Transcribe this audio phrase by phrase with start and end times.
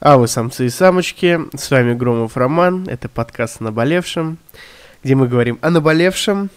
[0.00, 4.38] А вы самцы и самочки, с вами Громов Роман, это подкаст о наболевшем,
[5.02, 6.50] где мы говорим о наболевшем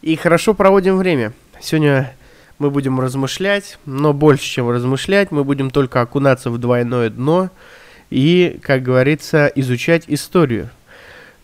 [0.00, 1.34] и хорошо проводим время.
[1.60, 2.16] Сегодня
[2.58, 7.50] мы будем размышлять, но больше, чем размышлять, мы будем только окунаться в двойное дно
[8.08, 10.70] и, как говорится, изучать историю.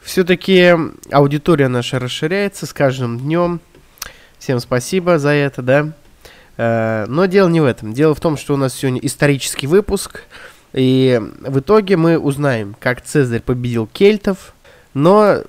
[0.01, 0.75] Все-таки
[1.13, 3.61] аудитория наша расширяется с каждым днем.
[4.39, 5.93] Всем спасибо за это, да.
[6.57, 7.93] Э, но дело не в этом.
[7.93, 10.23] Дело в том, что у нас сегодня исторический выпуск–
[10.77, 14.53] и в итоге мы узнаем, как Цезарь победил кельтов.
[14.93, 15.43] Но,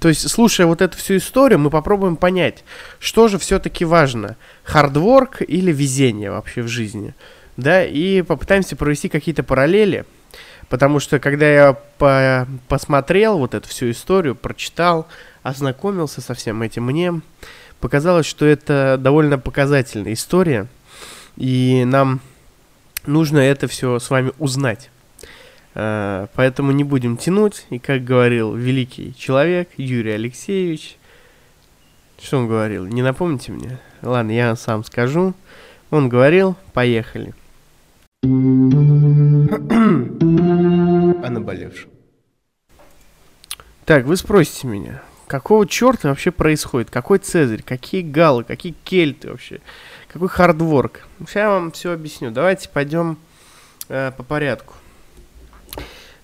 [0.00, 2.64] то есть, слушая вот эту всю историю, мы попробуем понять,
[3.00, 7.14] что же все-таки важно, хардворк или везение вообще в жизни.
[7.56, 10.04] Да, и попытаемся провести какие-то параллели,
[10.68, 15.08] потому что когда я по посмотрел вот эту всю историю, прочитал,
[15.42, 17.20] ознакомился со всем этим, мне
[17.80, 20.68] показалось, что это довольно показательная история,
[21.36, 22.20] и нам
[23.06, 24.90] нужно это все с вами узнать.
[25.74, 27.66] Uh, поэтому не будем тянуть.
[27.70, 30.98] И как говорил великий человек Юрий Алексеевич,
[32.20, 32.86] что он говорил?
[32.86, 33.78] Не напомните мне?
[34.02, 35.34] Ладно, я сам скажу.
[35.90, 37.32] Он говорил, поехали.
[38.24, 38.26] О
[41.30, 41.90] наболевшем.
[43.84, 46.90] Так, вы спросите меня, какого черта вообще происходит?
[46.90, 47.62] Какой Цезарь?
[47.62, 48.44] Какие галлы?
[48.44, 49.60] Какие кельты вообще?
[50.08, 51.00] Какой хардворк?
[51.20, 52.30] Сейчас я вам все объясню.
[52.30, 53.18] Давайте пойдем
[53.88, 54.74] э, по порядку.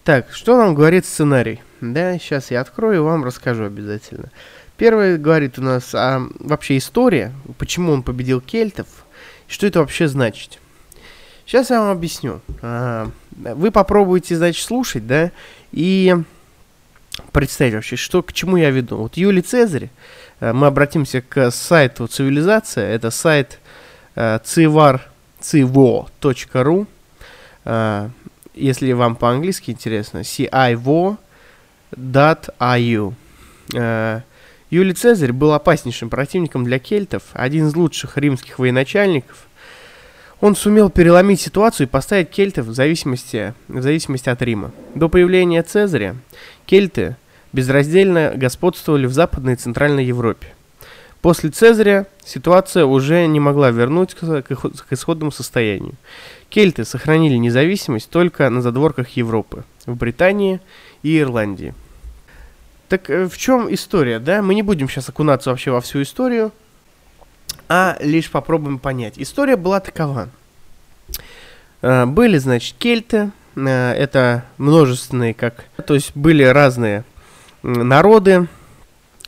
[0.05, 1.63] Так, что нам говорит сценарий?
[1.81, 4.31] Да, сейчас я открою и вам расскажу обязательно.
[4.79, 8.87] Первый говорит у нас о вообще история, почему он победил кельтов,
[9.49, 10.59] что это вообще значит.
[11.47, 12.41] Сейчас я вам объясню.
[12.63, 15.31] А, вы попробуйте, значит, слушать, да,
[15.73, 16.17] и
[17.33, 18.97] представить вообще, что, к чему я веду.
[18.97, 19.91] Вот Юлий Цезарь,
[20.41, 23.61] э, мы обратимся к сайту «Цивилизация», это сайт
[24.15, 26.87] civar.civo.ru
[27.65, 28.09] э,
[28.55, 31.17] если вам по-английски интересно, civo.ru
[33.75, 34.21] э,
[34.71, 39.47] Юлий Цезарь был опаснейшим противником для кельтов, один из лучших римских военачальников.
[40.41, 44.73] Он сумел переломить ситуацию и поставить кельтов в зависимости, в зависимости от Рима.
[44.95, 46.17] До появления Цезаря
[46.67, 47.17] кельты
[47.53, 50.54] безраздельно господствовали в Западной и Центральной Европе.
[51.25, 55.95] После Цезаря ситуация уже не могла вернуть к исходному состоянию.
[56.51, 60.61] Кельты сохранили независимость только на задворках Европы, в Британии
[61.03, 61.73] и Ирландии.
[62.91, 64.43] Так э, в чем история, да?
[64.43, 66.53] Мы не будем сейчас окунаться вообще во всю историю,
[67.71, 69.15] а лишь попробуем понять.
[69.17, 70.29] История была такова.
[71.81, 75.65] Э, были, значит, кельты, э, это множественные, как...
[75.87, 77.03] То есть были разные
[77.63, 78.47] народы,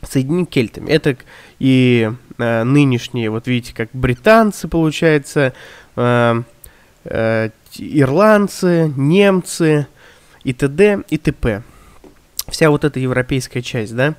[0.03, 0.89] соединены кельтами.
[0.89, 1.17] Это
[1.59, 5.53] и э, нынешние, вот видите, как британцы, получается,
[5.95, 6.41] э,
[7.05, 9.87] э, ирландцы, немцы
[10.43, 11.03] и т.д.
[11.09, 11.63] и т.п.
[12.47, 14.15] Вся вот эта европейская часть, да.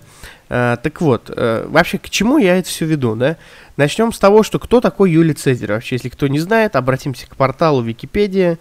[0.48, 3.36] Э, так вот, э, вообще к чему я это все веду, да?
[3.76, 5.72] Начнем с того, что кто такой Юлий Цезарь.
[5.72, 8.58] Вообще, если кто не знает, обратимся к порталу Википедия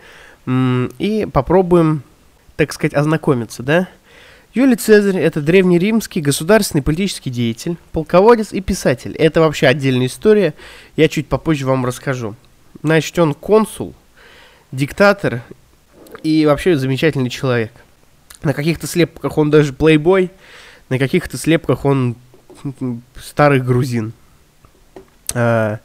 [0.48, 2.04] и попробуем,
[2.56, 3.88] так сказать, ознакомиться, да.
[4.58, 9.16] Юлий Цезарь– это древнеримский государственный политический деятель, полководец и писатель.
[9.16, 10.56] Это вообще отдельная история,
[10.96, 12.34] я чуть попозже вам расскажу.
[12.82, 13.94] Значит, он консул,
[14.72, 15.44] диктатор
[16.24, 17.72] и вообще замечательный человек.
[18.42, 20.32] На каких-то слепках он даже плейбой,
[20.90, 22.16] на каких-то слепках он
[23.16, 24.12] старый грузин.
[25.36, 25.78] А,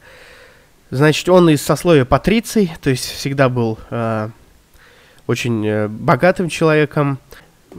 [0.89, 4.31] значит, он из сословия патриций, то есть всегда был а,
[5.27, 7.19] очень э, богатым человеком,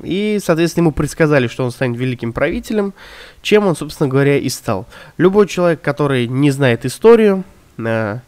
[0.02, 2.94] и, соответственно, ему предсказали, что он станет великим правителем,
[3.42, 4.86] чем он, собственно говоря, и стал.
[5.16, 7.44] Любой человек, который не знает историю,
[7.78, 8.18] э,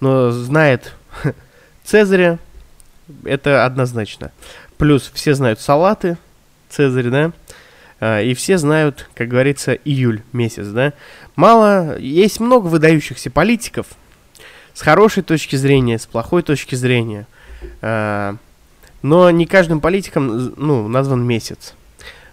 [0.00, 0.94] но знает
[1.84, 2.38] Цезаря,
[3.24, 4.32] это однозначно.
[4.78, 6.16] Плюс все знают салаты
[6.68, 7.32] Цезарь, да,
[8.00, 10.92] э, и все знают, как говорится, июль месяц, да.
[11.36, 13.86] Мало, есть много выдающихся политиков
[14.74, 17.26] с хорошей точки зрения, с плохой точки зрения.
[19.02, 21.74] Но не каждым политиком ну, назван месяц.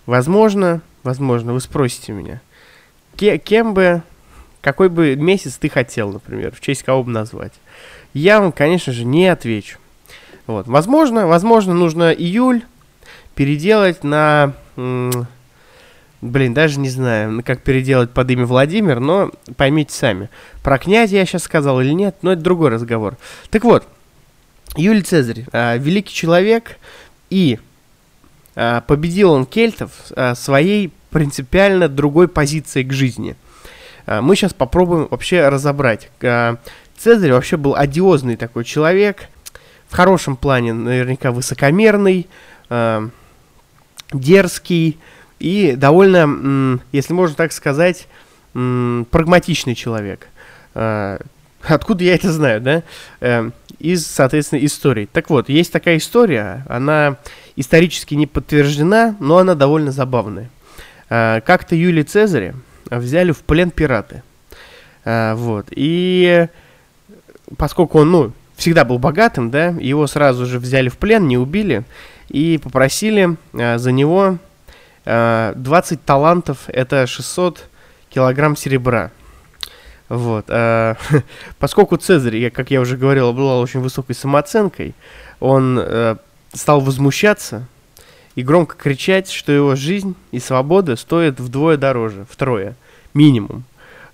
[0.05, 2.41] Возможно, возможно, вы спросите меня,
[3.15, 4.01] ке- кем бы,
[4.61, 7.53] какой бы месяц ты хотел, например, в честь кого бы назвать.
[8.13, 9.79] Я вам, конечно же, не отвечу.
[10.45, 10.67] Вот.
[10.67, 12.63] Возможно, возможно, нужно июль
[13.35, 14.53] переделать на...
[16.19, 20.29] Блин, даже не знаю, как переделать под имя Владимир, но поймите сами.
[20.63, 23.17] Про князя я сейчас сказал или нет, но это другой разговор.
[23.51, 23.87] Так вот,
[24.75, 26.77] Юлий Цезарь, э, великий человек,
[27.29, 27.59] и
[28.55, 33.35] э, победил он кельтов э, своей принципиально другой позицией к жизни.
[34.05, 36.09] Мы сейчас попробуем вообще разобрать.
[36.97, 39.27] Цезарь вообще был одиозный такой человек,
[39.89, 42.27] в хорошем плане наверняка высокомерный,
[44.13, 44.97] дерзкий
[45.39, 48.07] и довольно, если можно так сказать,
[48.53, 50.29] прагматичный человек.
[50.73, 53.51] Откуда я это знаю, да?
[53.79, 55.07] Из, соответственно, истории.
[55.11, 57.17] Так вот, есть такая история, она
[57.55, 60.49] исторически не подтверждена, но она довольно забавная.
[61.09, 62.55] Э, как-то Юлий Цезаря
[62.89, 64.23] взяли в плен пираты.
[65.05, 65.67] Вот.
[65.71, 66.47] И
[67.57, 71.83] поскольку он, ну, всегда был богатым, да, его сразу же взяли в плен, не убили,
[72.27, 74.37] и попросили за него
[75.05, 77.69] 20 талантов, это 600
[78.09, 79.11] килограмм серебра.
[80.09, 80.45] Вот.
[80.49, 80.95] А,
[81.59, 84.95] поскольку Цезарь, я, как я уже говорил, обладал очень высокой самооценкой,
[85.39, 86.17] он а,
[86.53, 87.67] стал возмущаться
[88.35, 92.75] и громко кричать, что его жизнь и свобода стоят вдвое дороже, втрое,
[93.13, 93.63] минимум.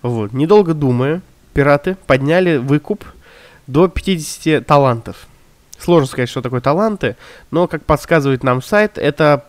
[0.02, 0.34] Вот.
[0.34, 1.22] Недолго думая,
[1.54, 3.06] пираты подняли выкуп
[3.68, 5.28] до 50 талантов.
[5.78, 7.18] Сложно сказать, что такое таланты,
[7.52, 9.46] но, как подсказывает нам сайт, это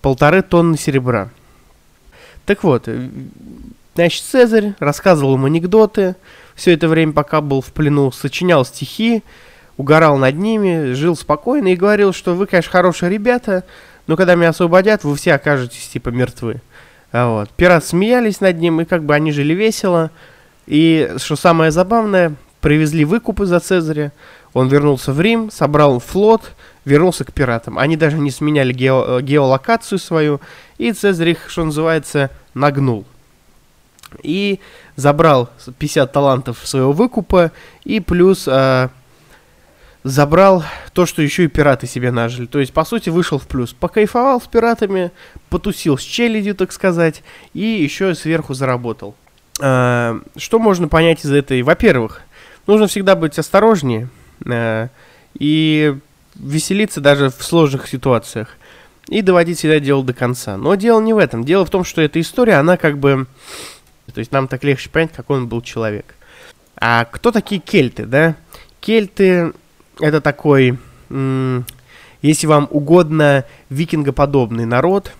[0.00, 1.30] полторы тонны серебра.
[2.46, 2.88] Так вот,
[3.94, 6.16] Значит, Цезарь рассказывал им анекдоты,
[6.56, 9.22] все это время, пока был в плену, сочинял стихи,
[9.76, 13.64] угорал над ними, жил спокойно и говорил, что вы, конечно, хорошие ребята,
[14.06, 16.60] но когда меня освободят, вы все окажетесь типа мертвы.
[17.12, 17.50] А вот.
[17.50, 20.10] Пираты смеялись над ним, и как бы они жили весело.
[20.66, 24.12] И, что самое забавное, привезли выкупы за Цезаря,
[24.52, 26.52] он вернулся в Рим, собрал флот,
[26.84, 27.78] вернулся к пиратам.
[27.78, 30.40] Они даже не сменяли гео- геолокацию свою,
[30.78, 33.04] и Цезарь их, что называется, нагнул
[34.22, 34.60] и
[34.96, 37.52] забрал 50 талантов своего выкупа
[37.84, 38.88] и плюс э,
[40.04, 40.62] забрал
[40.92, 42.46] то, что еще и пираты себе нажили.
[42.46, 43.72] То есть, по сути, вышел в плюс.
[43.72, 45.10] Покайфовал с пиратами,
[45.48, 47.22] потусил с челядью, так сказать,
[47.54, 49.14] и еще сверху заработал.
[49.60, 51.62] Э, что можно понять из этой?
[51.62, 52.22] Во-первых,
[52.66, 54.08] нужно всегда быть осторожнее
[54.44, 54.88] э,
[55.38, 55.96] и
[56.34, 58.48] веселиться даже в сложных ситуациях.
[59.08, 60.56] И доводить всегда дело до конца.
[60.56, 61.44] Но дело не в этом.
[61.44, 63.26] Дело в том, что эта история, она как бы
[64.12, 66.14] то есть нам так легче понять, какой он был человек.
[66.76, 68.36] А кто такие кельты, да?
[68.80, 69.52] Кельты
[70.00, 70.78] это такой,
[72.22, 75.12] если вам угодно, викингоподобный народ.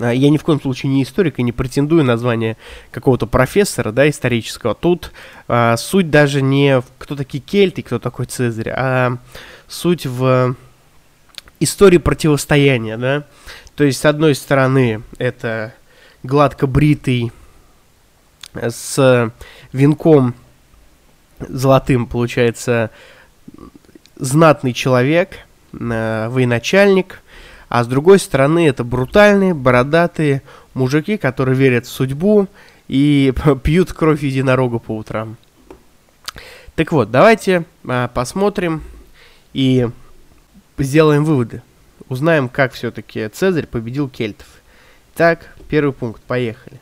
[0.00, 2.56] А, я ни в коем случае не историк и не претендую на звание
[2.90, 4.74] какого-то профессора, да, исторического.
[4.74, 5.12] Тут
[5.48, 9.18] а, суть даже не в кто такие кельты, кто такой Цезарь, а
[9.66, 10.56] суть в
[11.60, 13.24] истории противостояния, да.
[13.74, 15.74] То есть, с одной стороны, это
[16.22, 17.32] гладко бритый
[18.54, 19.32] с
[19.72, 20.34] венком
[21.38, 22.90] золотым, получается,
[24.16, 25.38] знатный человек,
[25.72, 27.22] э, военачальник,
[27.68, 30.42] а с другой стороны это брутальные, бородатые
[30.74, 32.48] мужики, которые верят в судьбу
[32.88, 35.36] и пьют кровь единорога по утрам.
[36.74, 38.82] Так вот, давайте а, посмотрим
[39.52, 39.88] и
[40.78, 41.62] сделаем выводы.
[42.08, 44.46] Узнаем, как все-таки Цезарь победил кельтов.
[45.14, 46.80] Так, первый пункт, поехали.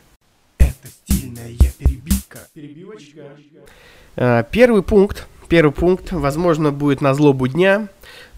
[1.04, 2.38] Стильная перебивка.
[2.54, 3.22] Перебивочка.
[4.16, 5.26] А, первый пункт.
[5.48, 7.86] Первый пункт, возможно, будет на злобу дня,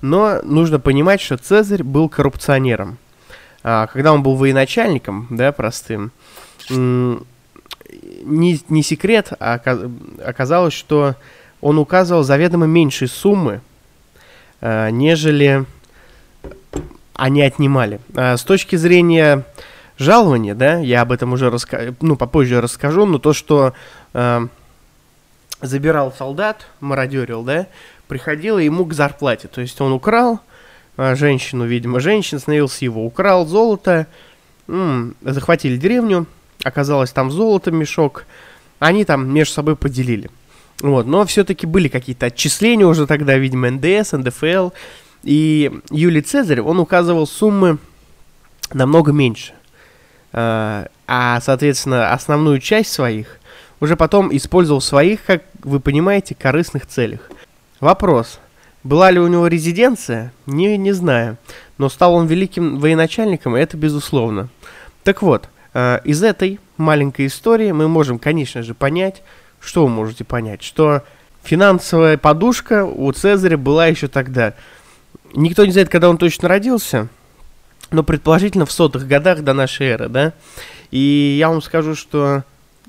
[0.02, 2.98] но нужно понимать, что Цезарь был коррупционером.
[3.62, 6.12] А, когда он был военачальником, да, простым,
[6.68, 7.18] не,
[8.68, 9.60] не секрет, а
[10.24, 11.14] оказалось, что
[11.62, 13.62] он указывал заведомо меньшие суммы,
[14.60, 15.64] а, нежели
[17.14, 18.00] они отнимали.
[18.14, 19.44] С точки зрения
[19.98, 21.94] жалование, да, я об этом уже раска...
[22.00, 23.74] ну, попозже расскажу, но то, что
[24.14, 24.46] э,
[25.60, 27.66] забирал солдат, мародерил, да,
[28.06, 29.48] приходило ему к зарплате.
[29.48, 30.40] То есть он украл
[30.96, 34.06] э, женщину, видимо, женщина становился его, украл золото,
[34.68, 36.26] м- захватили деревню,
[36.64, 38.24] оказалось там золото, мешок,
[38.78, 40.30] они там между собой поделили.
[40.80, 44.70] Вот, но все-таки были какие-то отчисления уже тогда, видимо, НДС, НДФЛ,
[45.24, 47.78] и Юлий Цезарь, он указывал суммы
[48.72, 49.54] намного меньше.
[50.32, 53.38] А, соответственно, основную часть своих
[53.80, 57.20] уже потом использовал в своих, как вы понимаете, корыстных целях.
[57.80, 58.40] Вопрос.
[58.82, 60.32] Была ли у него резиденция?
[60.46, 61.36] Не, не знаю.
[61.78, 64.48] Но стал он великим военачальником, это безусловно.
[65.04, 69.22] Так вот, э, из этой маленькой истории мы можем, конечно же, понять,
[69.60, 71.02] что вы можете понять, что
[71.42, 74.54] финансовая подушка у Цезаря была еще тогда.
[75.34, 77.08] Никто не знает, когда он точно родился,
[77.90, 80.32] но предположительно в сотых годах до нашей эры, да.
[80.90, 82.44] И я вам скажу, что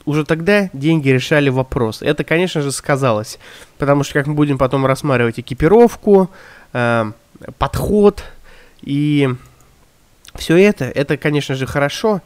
[0.05, 2.01] уже тогда деньги решали вопрос.
[2.01, 3.39] Это, конечно же, сказалось,
[3.77, 6.29] потому что как мы будем потом рассматривать экипировку,
[6.73, 7.11] э,
[7.57, 8.23] подход
[8.81, 9.29] и
[10.35, 12.21] все это, это, конечно же, хорошо,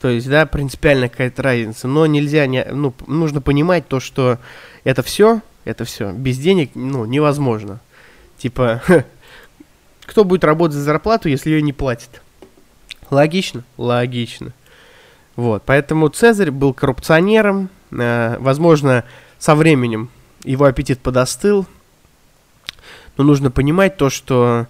[0.00, 4.38] то есть, да, принципиальная какая-то разница, но нельзя, не, ну, нужно понимать то, что
[4.82, 7.78] это все, это все без денег, ну, невозможно.
[8.36, 8.82] Типа,
[10.06, 12.22] кто будет работать за зарплату, если ее не платят?
[13.10, 13.64] Логично?
[13.76, 14.52] Логично.
[15.36, 19.04] Вот, поэтому Цезарь был коррупционером, э, возможно,
[19.38, 20.10] со временем
[20.44, 21.66] его аппетит подостыл,
[23.16, 24.66] но нужно понимать то, что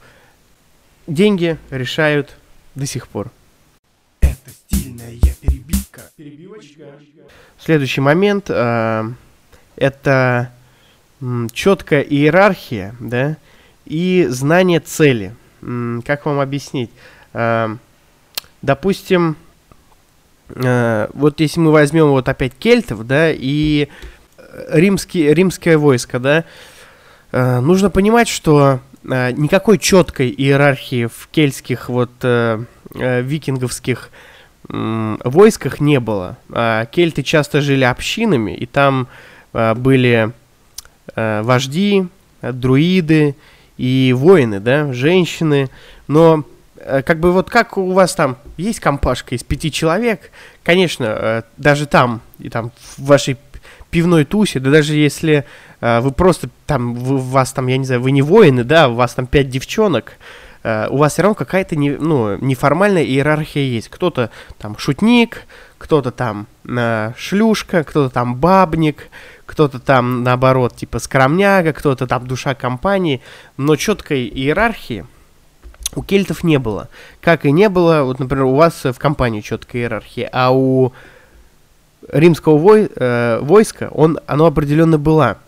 [1.07, 2.37] деньги решают
[2.75, 3.31] до сих пор.
[4.21, 6.03] Это стильная перебивка.
[6.17, 6.85] Перебивочка.
[7.59, 9.12] Следующий момент э,
[9.77, 10.53] это
[11.53, 13.37] четкая иерархия, да,
[13.92, 15.34] и знание цели.
[15.61, 16.90] Как вам объяснить?
[17.34, 17.76] Э,
[18.62, 19.37] допустим,
[20.49, 23.88] э, вот если мы возьмем вот опять кельтов, да, и
[24.70, 26.44] римский, римское войско, да,
[27.32, 34.08] э, нужно понимать, что э, никакой четкой иерархии в кельтских вот э, э, викинговских
[34.70, 36.38] э, войсках не было.
[36.49, 39.06] Э, кельты часто жили общинами, и там
[39.52, 40.32] э, были
[41.14, 42.06] э, вожди,
[42.40, 43.37] э, друиды
[43.76, 45.69] и воины, да, женщины,
[46.09, 46.45] но
[46.76, 50.31] э, как бы вот как у вас там есть компашка из пяти человек,
[50.62, 53.37] конечно, э, даже там, и там в вашей
[53.91, 55.45] пивной тусе, да даже если
[55.81, 58.95] э, вы просто там, вы, вас там, я не знаю, вы не воины, да, у
[58.95, 60.14] вас там пять девчонок,
[60.64, 63.88] у вас все равно какая-то не, ну, неформальная иерархия есть.
[63.88, 65.47] Кто-то там шутник,
[65.83, 69.09] кто-то там э, шлюшка, кто-то там бабник,
[69.47, 73.21] кто-то там, наоборот, типа скромняга, кто-то там душа компании,
[73.57, 75.04] но четкой иерархии
[75.97, 76.88] у кельтов не было.
[77.21, 80.92] Как и не было, вот, например, у вас в компании четкой иерархии, а у
[82.09, 85.38] римского вой, э, войска, он, оно определенно была.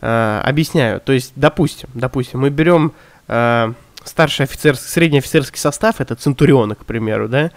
[0.00, 1.00] Э, объясняю.
[1.00, 2.92] То есть, допустим, допустим, мы берем
[3.28, 3.72] э,
[4.08, 7.50] старший офицерский, средний офицерский состав, это центурионы, к примеру, да.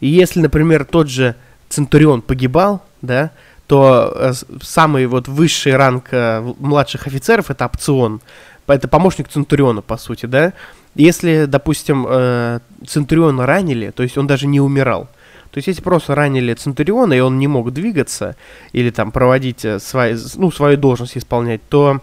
[0.00, 1.34] И если, например, тот же
[1.68, 3.30] центурион погибал, да,
[3.66, 4.32] то э,
[4.62, 8.20] самый вот высший ранг э, младших офицеров это опцион.
[8.66, 10.52] Это помощник центуриона, по сути, да.
[10.94, 15.08] Если, допустим, э, центуриона ранили, то есть он даже не умирал,
[15.50, 18.36] то есть, если просто ранили Центуриона, и он не мог двигаться
[18.72, 22.02] или там проводить свои, ну, свою должность исполнять, то,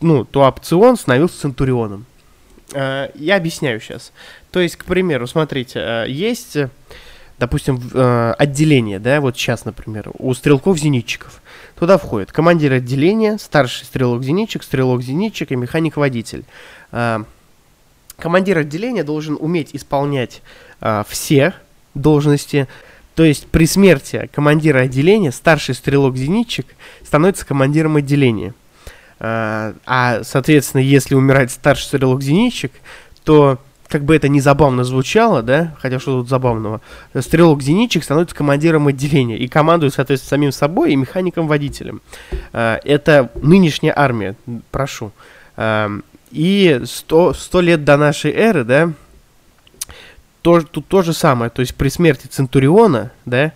[0.00, 2.06] ну, то опцион становился Центурионом.
[2.72, 4.12] Э, я объясняю сейчас.
[4.50, 6.56] То есть, к примеру, смотрите, э, есть,
[7.38, 11.40] допустим, э, отделение, да, вот сейчас, например, у стрелков-зенитчиков.
[11.78, 16.44] Туда входит командир отделения, старший стрелок-зенитчик, стрелок-зенитчик и механик-водитель.
[18.16, 20.42] Командир отделения должен уметь исполнять
[21.06, 21.54] все
[21.94, 22.66] должности.
[23.14, 26.66] То есть при смерти командира отделения старший стрелок-зенитчик
[27.04, 28.54] становится командиром отделения.
[29.20, 32.72] А, а, соответственно, если умирает старший стрелок-зенитчик,
[33.24, 33.58] то
[33.88, 36.80] как бы это не забавно звучало, да, хотя что тут забавного,
[37.18, 42.02] стрелок-зенитчик становится командиром отделения и командует, соответственно, самим собой и механиком-водителем.
[42.52, 44.36] А, это нынешняя армия,
[44.70, 45.12] прошу.
[45.56, 45.90] А,
[46.30, 48.92] и сто 100 лет до нашей эры, да,
[50.42, 51.50] то, тут то же самое.
[51.50, 53.52] То есть при смерти Центуриона, да,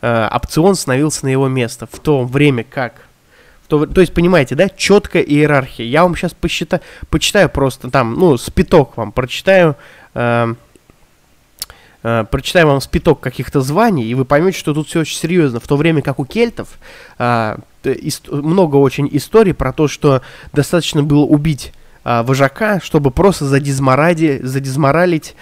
[0.00, 3.06] э, опцион становился на его место в то время как.
[3.70, 5.86] То, то есть, понимаете, да, четкая иерархия.
[5.86, 9.76] Я вам сейчас посчитаю, почитаю просто там, ну, спиток вам прочитаю.
[10.14, 10.54] Э,
[12.02, 15.60] Uh, прочитаю вам спиток каких-то званий, и вы поймете, что тут все очень серьезно.
[15.60, 16.78] В то время как у кельтов
[17.18, 20.22] uh, ист- много очень историй про то, что
[20.54, 21.74] достаточно было убить
[22.04, 25.34] uh, вожака, чтобы просто задизморади, задизморалить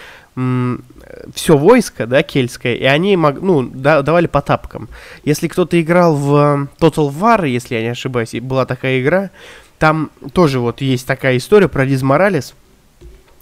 [1.34, 4.88] все войско, да, кельтское, и они мог, ну, да, давали по тапкам.
[5.24, 9.30] Если кто-то играл в эм, Total War, если я не ошибаюсь, была такая игра,
[9.78, 12.54] там тоже вот есть такая история про дизморалис.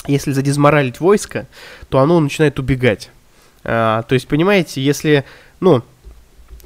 [0.07, 1.47] Если задизморалить войско,
[1.89, 3.11] то оно начинает убегать.
[3.65, 5.25] А, то есть, понимаете, если,
[5.59, 5.83] ну,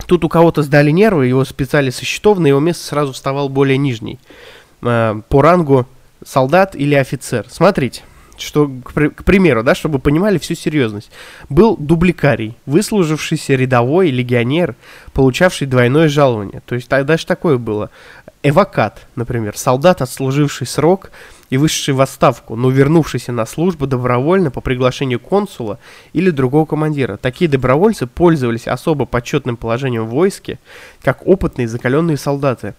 [0.07, 3.79] тут у кого-то сдали нервы, его специально со счетов, на его место сразу вставал более
[3.79, 4.19] нижний.
[4.83, 5.87] А, по рангу
[6.25, 7.47] солдат или офицер.
[7.49, 8.03] Смотрите
[8.41, 11.11] что, к, примеру, да, чтобы понимали всю серьезность,
[11.49, 14.75] был дубликарий, выслужившийся рядовой легионер,
[15.13, 16.63] получавший двойное жалование.
[16.67, 17.91] То есть даже такое было.
[18.43, 21.11] Эвакат, например, солдат, отслуживший срок
[21.51, 25.79] и вышедший в отставку, но вернувшийся на службу добровольно по приглашению консула
[26.15, 27.19] или другого командира.
[27.19, 30.59] Такие добровольцы пользовались особо почетным положением в войске,
[31.03, 32.75] как опытные закаленные солдаты.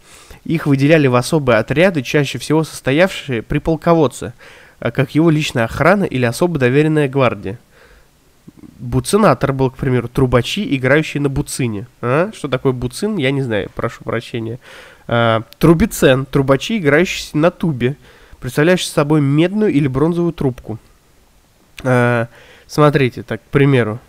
[0.46, 4.34] Их выделяли в особые отряды, чаще всего состоявшие при полководце–
[4.90, 7.60] как его личная охрана или особо доверенная гвардия.
[8.80, 11.86] Буцинатор был, к примеру, трубачи, играющие на буцине.
[12.02, 12.32] А?
[12.34, 14.60] Что такое буцин, я не знаю, прошу прощения.
[15.08, 17.96] А, трубицен, трубачи, играющие на тубе,
[18.40, 20.80] представляющие собой медную или бронзовую трубку.
[21.84, 22.28] А,
[22.66, 24.00] смотрите, так, к примеру.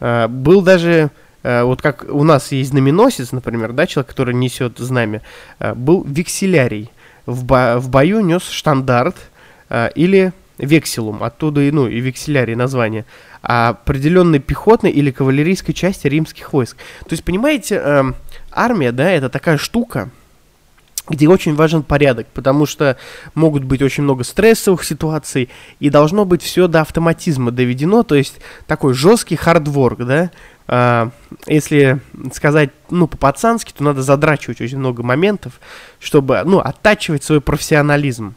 [0.00, 1.10] А, был даже,
[1.44, 5.22] а, вот как у нас есть знаменосец, например, да, человек, который несет знамя,
[5.60, 6.90] а, был векселярий
[7.26, 9.16] в, бо- в бою нес штандарт
[9.68, 13.04] э, или векселум, оттуда и, ну, и векселярий название,
[13.42, 16.76] определенной пехотной или кавалерийской части римских войск.
[17.00, 18.04] То есть, понимаете, э,
[18.52, 20.10] армия, да, это такая штука,
[21.08, 22.96] где очень важен порядок, потому что
[23.34, 25.48] могут быть очень много стрессовых ситуаций,
[25.80, 30.59] и должно быть все до автоматизма доведено, то есть такой жесткий хардворк, да, а,
[31.46, 31.98] если
[32.32, 35.60] сказать, ну, по-пацански, то надо задрачивать очень много моментов,
[35.98, 38.34] чтобы, ну, оттачивать свой профессионализм.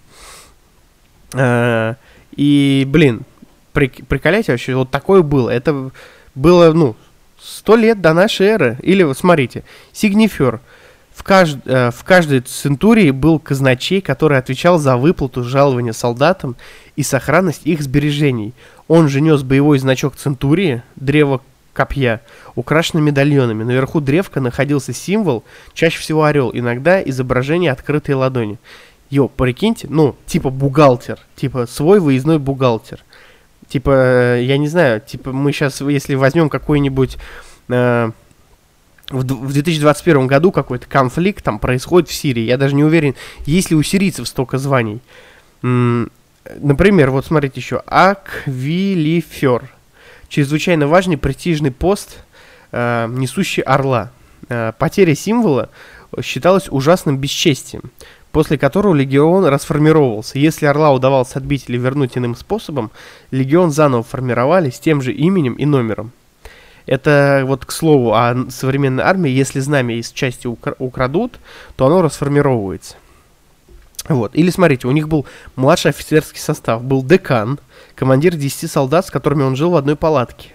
[1.35, 1.95] А,
[2.35, 3.21] и, блин,
[3.71, 5.51] прик, приколяйте вообще, вот такое было.
[5.51, 5.91] Это
[6.33, 6.95] было, ну,
[7.39, 8.77] сто лет до нашей эры.
[8.81, 10.59] Или, вот смотрите, Сигнифер.
[11.13, 16.55] В, кажд, э, в каждой центурии был казначей, который отвечал за выплату жалования солдатам
[16.95, 18.55] и сохранность их сбережений.
[18.87, 21.41] Он же нес боевой значок центурии, древо
[21.73, 22.21] копья,
[22.55, 23.63] украшенный медальонами.
[23.63, 28.57] Наверху древка находился символ, чаще всего орел, иногда изображение открытой ладони.
[29.09, 32.99] Йо, прикиньте, ну, типа бухгалтер, типа свой выездной бухгалтер.
[33.67, 37.17] Типа, э, я не знаю, типа мы сейчас, если возьмем какой-нибудь...
[37.69, 38.11] Э,
[39.09, 42.43] в 2021 году какой-то конфликт там происходит в Сирии.
[42.43, 43.15] Я даже не уверен,
[43.45, 45.01] есть ли у сирийцев столько званий.
[45.61, 47.83] Например, вот смотрите еще.
[47.85, 49.69] Аквилифер
[50.33, 52.17] чрезвычайно важный престижный пост,
[52.71, 54.09] э, несущий орла.
[54.49, 55.69] Э, потеря символа
[56.23, 57.91] считалась ужасным бесчестием,
[58.31, 60.39] после которого легион расформировался.
[60.39, 62.89] Если орла удавалось отбить или вернуть иным способом,
[63.29, 66.11] легион заново формировали с тем же именем и номером.
[66.87, 71.33] Это вот к слову о современной армии, если знамя из части укра- украдут,
[71.75, 72.95] то оно расформировывается.
[74.09, 74.35] Вот.
[74.35, 77.59] Или смотрите, у них был младший офицерский состав, был декан,
[77.95, 80.49] командир 10 солдат, с которыми он жил в одной палатке.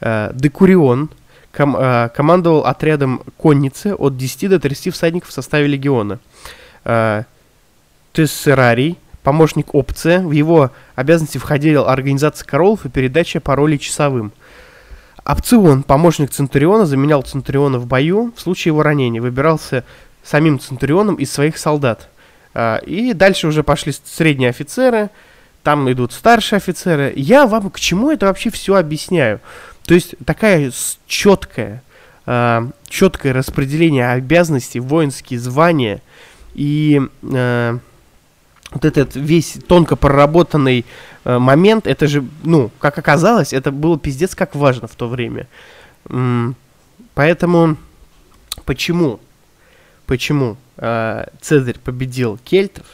[0.00, 1.10] Э, Декурион
[1.52, 6.18] ком, э, командовал отрядом конницы от 10 до 30 всадников в составе легиона.
[6.84, 7.24] Э,
[8.12, 14.32] Тессерарий, помощник опция, в его обязанности входила организация королов и передача паролей часовым.
[15.24, 19.84] Опцион, помощник Центуриона, заменял Центуриона в бою в случае его ранения, выбирался
[20.24, 22.08] самим Центурионом из своих солдат.
[22.84, 25.10] И дальше уже пошли средние офицеры,
[25.62, 27.12] там идут старшие офицеры.
[27.16, 29.40] Я вам к чему это вообще все объясняю?
[29.84, 30.72] То есть такая
[31.06, 31.82] четкая,
[32.26, 36.00] э, четкое распределение обязанностей, воинские звания
[36.54, 37.78] и э,
[38.70, 40.86] вот этот весь тонко проработанный
[41.24, 45.48] э, момент, это же, ну, как оказалось, это было пиздец как важно в то время.
[46.08, 46.54] М-
[47.14, 47.76] поэтому
[48.64, 49.20] почему,
[50.06, 52.86] почему э, Цезарь победил кельтов?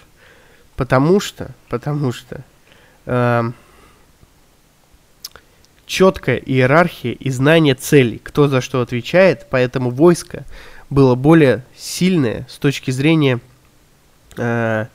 [0.77, 2.43] Потому что, потому что
[3.07, 3.51] э,
[5.87, 10.45] четкая иерархия и знание целей, кто за что отвечает, поэтому войско
[10.91, 13.41] было более сильное с точки зрения
[14.37, 14.87] э,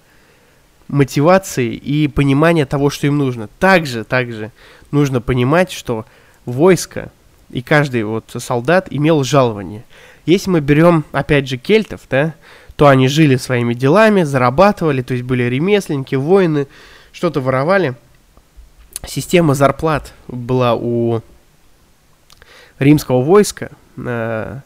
[0.87, 3.49] мотивации и понимания того, что им нужно.
[3.59, 4.51] Также, также
[4.91, 6.05] нужно понимать, что
[6.45, 7.11] войско
[7.49, 9.83] и каждый вот солдат имел жалование.
[10.25, 12.33] Если мы берем, опять же, кельтов, да,
[12.75, 16.67] то они жили своими делами, зарабатывали, то есть были ремесленники, воины,
[17.11, 17.95] что-то воровали.
[19.05, 21.21] Система зарплат была у
[22.79, 23.71] римского войска.
[23.97, 24.61] Э,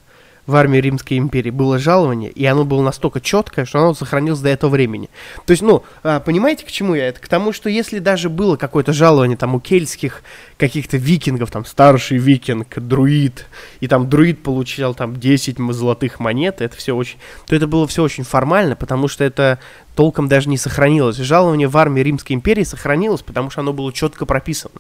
[0.48, 4.50] в армии Римской империи было жалование, и оно было настолько четкое, что оно сохранилось до
[4.50, 5.10] этого времени.
[5.46, 7.20] То есть, ну, а, понимаете, к чему я это?
[7.20, 10.22] К тому, что если даже было какое-то жалование там у кельтских
[10.58, 13.48] каких-то викингов, там старший викинг, друид,
[13.80, 18.04] и там друид получал там 10 золотых монет, это все очень, то это было все
[18.04, 19.60] очень формально, потому что это
[19.96, 21.18] толком даже не сохранилось.
[21.18, 24.76] Жалование в армии Римской империи сохранилось, потому что оно было четко прописано,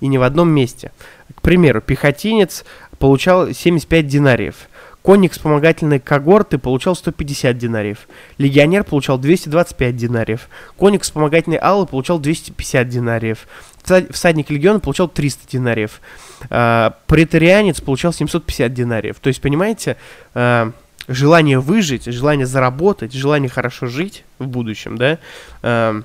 [0.00, 0.92] и не в одном месте.
[1.34, 2.64] К примеру, пехотинец
[2.98, 4.54] получал 75 динариев–
[5.02, 8.08] Конник вспомогательной когорты получал 150 динариев.
[8.36, 10.48] Легионер получал 225 динариев.
[10.76, 13.46] Конник вспомогательной аллы получал 250 динариев.
[14.10, 16.00] Всадник легиона получал 300 динариев.
[16.50, 19.16] Э, претарианец получал 750 динариев.
[19.20, 19.96] То есть, понимаете,
[20.34, 20.70] э,
[21.08, 25.18] желание выжить, желание заработать, желание хорошо жить в будущем, да,
[25.62, 26.02] э,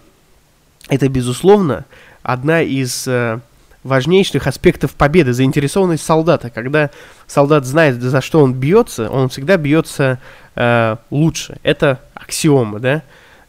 [0.89, 1.86] это, безусловно,
[2.21, 3.08] одна из...
[3.08, 3.39] Э,
[3.83, 6.49] важнейших аспектов победы, заинтересованность солдата.
[6.49, 6.89] Когда
[7.27, 10.19] солдат знает, за что он бьется, он всегда бьется
[10.55, 11.57] э, лучше.
[11.63, 13.03] Это аксиома, да.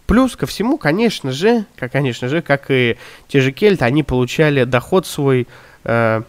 [0.07, 4.65] Плюс ко всему, конечно же, как, конечно же, как и те же кельты, они получали
[4.65, 5.49] доход свой,
[5.85, 6.23] э,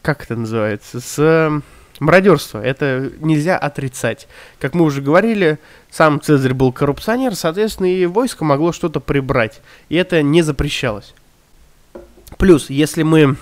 [0.00, 1.60] как это называется, с э,
[2.00, 2.64] мародерства.
[2.64, 4.26] Это нельзя отрицать.
[4.58, 5.58] Как мы уже говорили,
[5.90, 9.60] сам Цезарь был коррупционер, соответственно, и войско могло что-то прибрать.
[9.90, 11.14] И это не запрещалось.
[12.38, 13.36] Плюс, если мы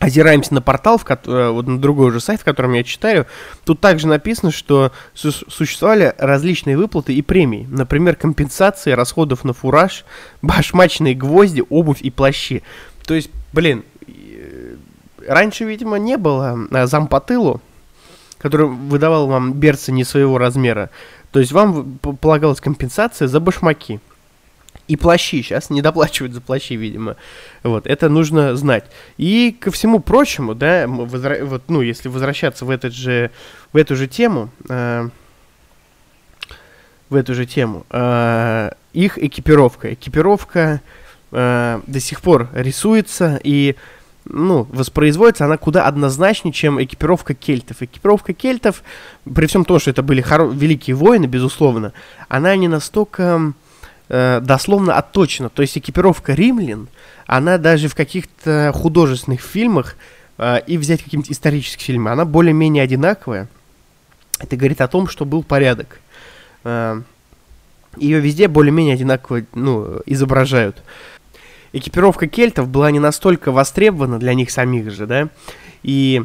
[0.00, 3.26] озираемся на портал, в э, вот на другой уже сайт, в котором я читаю,
[3.64, 7.68] тут также написано, что су- существовали различные выплаты и премии.
[7.70, 10.04] Например, компенсации расходов на фураж,
[10.42, 12.62] башмачные гвозди, обувь и плащи.
[13.06, 14.76] То есть, блин, э,
[15.28, 17.60] раньше, видимо, не было э, зампотылу,
[18.38, 20.88] который выдавал вам берцы не своего размера.
[21.30, 24.00] То есть вам полагалась компенсация за башмаки.
[24.90, 25.40] И плащи.
[25.40, 27.14] Сейчас не доплачивают за плащи, видимо.
[27.62, 28.86] Вот, это нужно знать.
[29.18, 33.30] И ко всему прочему, да, возра- вот, ну, если возвращаться в, этот же,
[33.72, 35.08] в эту же тему, э,
[37.08, 39.94] в эту же тему, э, их экипировка.
[39.94, 40.80] Экипировка
[41.30, 43.76] э, до сих пор рисуется и
[44.24, 47.80] ну, воспроизводится она куда однозначнее, чем экипировка кельтов.
[47.80, 48.82] Экипировка кельтов,
[49.22, 51.92] при всем том, что это были хоро- великие воины, безусловно,
[52.28, 53.52] она не настолько
[54.10, 55.48] э, дословно отточена.
[55.48, 56.88] То есть экипировка римлян,
[57.26, 59.96] она даже в каких-то художественных фильмах
[60.36, 63.48] э, и взять какие-нибудь исторические фильмы, она более-менее одинаковая.
[64.38, 66.00] Это говорит о том, что был порядок.
[66.64, 67.00] Э,
[67.96, 70.82] ее везде более-менее одинаково ну, изображают.
[71.72, 75.28] Экипировка кельтов была не настолько востребована для них самих же, да,
[75.84, 76.24] и,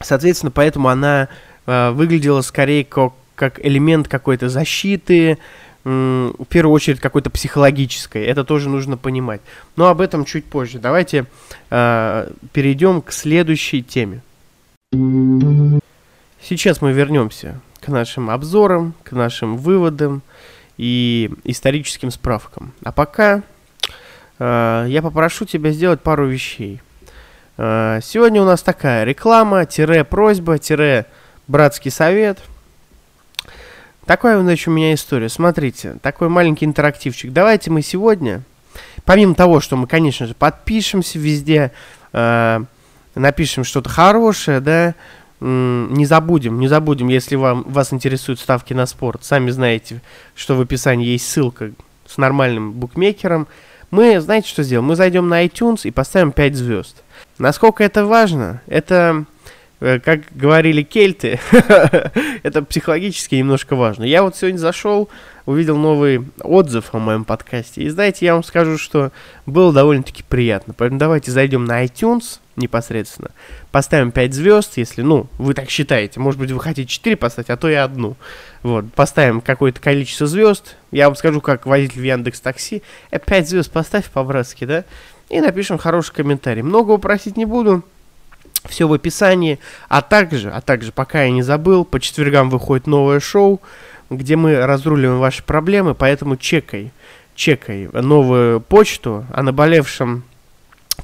[0.00, 1.28] соответственно, поэтому она
[1.66, 5.38] э, выглядела скорее как, как элемент какой-то защиты,
[5.84, 8.24] в первую очередь какой-то психологической.
[8.24, 9.40] Это тоже нужно понимать.
[9.76, 10.78] Но об этом чуть позже.
[10.78, 11.26] Давайте
[11.70, 14.20] э, перейдем к следующей теме.
[16.42, 20.22] Сейчас мы вернемся к нашим обзорам, к нашим выводам
[20.76, 22.72] и историческим справкам.
[22.84, 23.42] А пока
[24.38, 26.80] э, я попрошу тебя сделать пару вещей.
[27.56, 31.06] Э, сегодня у нас такая реклама, тире просьба, тире
[31.48, 32.38] братский совет.
[34.06, 35.28] Такая, значит, у меня история.
[35.28, 37.32] Смотрите, такой маленький интерактивчик.
[37.32, 38.42] Давайте мы сегодня,
[39.04, 41.72] помимо того, что мы, конечно же, подпишемся везде,
[42.12, 42.60] э,
[43.14, 44.94] напишем что-то хорошее, да,
[45.40, 49.24] не забудем, не забудем, если вам, вас интересуют ставки на спорт.
[49.24, 50.02] Сами знаете,
[50.34, 51.72] что в описании есть ссылка
[52.06, 53.48] с нормальным букмекером.
[53.90, 54.86] Мы, знаете, что сделаем?
[54.86, 57.02] Мы зайдем на iTunes и поставим 5 звезд.
[57.38, 58.60] Насколько это важно?
[58.66, 59.24] Это,
[59.80, 61.40] как говорили кельты,
[62.42, 64.04] это психологически немножко важно.
[64.04, 65.08] Я вот сегодня зашел,
[65.46, 67.82] увидел новый отзыв о моем подкасте.
[67.82, 69.10] И знаете, я вам скажу, что
[69.46, 70.74] было довольно-таки приятно.
[70.76, 73.30] Поэтому давайте зайдем на iTunes непосредственно,
[73.72, 76.20] поставим 5 звезд, если, ну, вы так считаете.
[76.20, 78.16] Может быть, вы хотите 4 поставить, а то и одну.
[78.62, 80.76] Вот, поставим какое-то количество звезд.
[80.90, 82.82] Я вам скажу, как водитель в Яндекс Такси.
[83.10, 84.84] Э, 5 звезд поставь по-братски, да?
[85.30, 86.62] И напишем хороший комментарий.
[86.62, 87.82] Многого просить не буду.
[88.68, 89.58] Все в описании.
[89.88, 93.60] А также, а также, пока я не забыл, по четвергам выходит новое шоу,
[94.10, 96.92] где мы разруливаем ваши проблемы, поэтому чекай,
[97.34, 100.24] чекай новую почту о наболевшем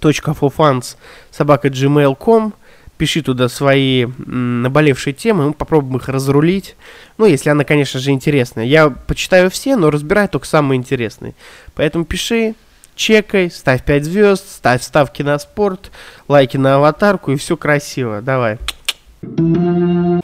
[0.01, 0.97] .fofans
[1.31, 2.53] собака gmail.com
[2.99, 6.77] Пиши туда свои наболевшие темы, мы попробуем их разрулить.
[7.19, 8.65] Ну, если она, конечно же, интересная.
[8.65, 11.35] Я почитаю все, но разбираю только самые интересные.
[11.75, 12.55] Поэтому пиши,
[12.97, 15.93] чекай, ставь 5 звезд, ставь ставки на спорт,
[16.27, 18.21] лайки на аватарку, и все красиво.
[18.23, 18.59] Давай.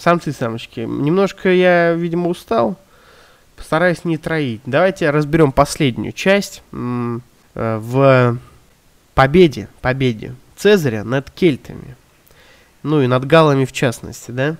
[0.00, 0.80] Самцы, самочки.
[0.80, 2.76] Немножко я, видимо, устал.
[3.56, 4.60] Постараюсь не троить.
[4.66, 7.18] Давайте разберем последнюю часть э,
[7.54, 8.38] в
[9.14, 11.96] победе, победе Цезаря над кельтами.
[12.82, 14.56] Ну и над галами в частности, да?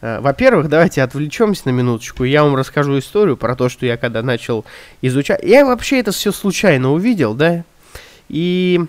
[0.00, 2.24] Э, Во-первых, давайте отвлечемся на минуточку.
[2.24, 4.64] Я вам расскажу историю про то, что я когда начал
[5.02, 5.42] изучать.
[5.42, 7.64] Я вообще это все случайно увидел, да?
[8.28, 8.80] И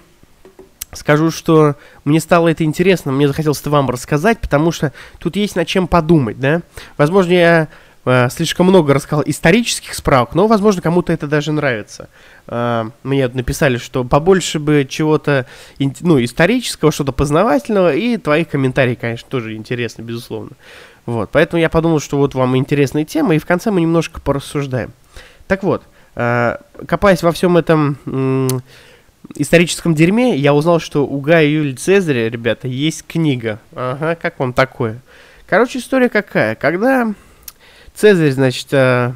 [0.93, 5.55] скажу, что мне стало это интересно, мне захотелось это вам рассказать, потому что тут есть
[5.55, 6.61] над чем подумать, да?
[6.97, 7.67] Возможно, я
[8.05, 12.09] э, слишком много рассказал исторических справок, но, возможно, кому-то это даже нравится.
[12.47, 15.45] Э, мне написали, что побольше бы чего-то,
[15.79, 20.51] ну, исторического, что-то познавательного, и твоих комментариев, конечно, тоже интересно, безусловно.
[21.05, 24.91] Вот, поэтому я подумал, что вот вам интересная тема, и в конце мы немножко порассуждаем.
[25.47, 25.83] Так вот,
[26.15, 27.97] э, копаясь во всем этом
[29.35, 33.59] историческом дерьме, я узнал, что у Гая Юлия Цезаря, ребята, есть книга.
[33.73, 34.99] Ага, как вам такое?
[35.47, 36.55] Короче, история какая?
[36.55, 37.13] Когда
[37.93, 39.13] Цезарь, значит, э,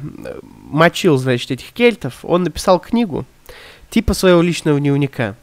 [0.70, 3.24] мочил, значит, этих кельтов, он написал книгу,
[3.90, 5.34] типа своего личного дневника.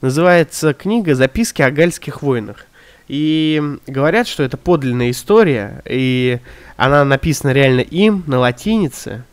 [0.00, 2.66] Называется книга «Записки о гальских войнах».
[3.08, 6.38] И говорят, что это подлинная история, и
[6.76, 9.24] она написана реально им на латинице.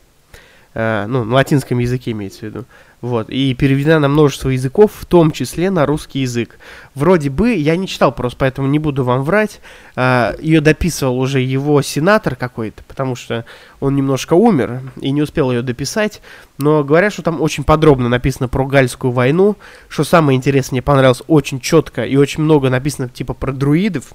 [0.79, 2.65] Э, ну, на латинском языке имеется в виду,
[3.01, 6.57] вот, и переведена на множество языков, в том числе на русский язык.
[6.95, 9.59] Вроде бы, я не читал просто, поэтому не буду вам врать,
[9.95, 13.45] э, ее дописывал уже его сенатор какой-то, потому что
[13.79, 16.21] он немножко умер и не успел ее дописать,
[16.57, 19.57] но говорят, что там очень подробно написано про Гальскую войну,
[19.89, 24.13] что самое интересное, мне понравилось, очень четко и очень много написано типа про друидов,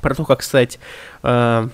[0.00, 0.78] про то, как стать
[1.22, 1.68] э,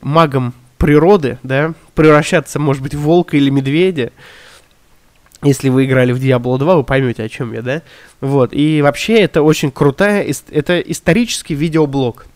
[0.00, 4.12] магом природы, да, превращаться, может быть, в волка или медведя.
[5.42, 7.82] Если вы играли в Diablo 2, вы поймете, о чем я, да?
[8.20, 12.26] Вот, и вообще это очень крутая, это исторический видеоблог.